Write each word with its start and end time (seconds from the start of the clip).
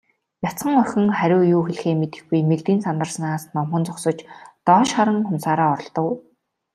Бяцхан 0.43 0.73
охин 0.83 1.05
хариу 1.19 1.43
юу 1.55 1.61
хэлэхээ 1.65 1.95
мэдэхгүй, 2.01 2.41
мэгдэн 2.49 2.79
сандарснаас 2.85 3.43
номхон 3.55 3.83
зогсож, 3.87 4.17
доош 4.65 4.89
харан 4.95 5.19
хумсаараа 5.27 5.71
оролдов. 5.75 6.09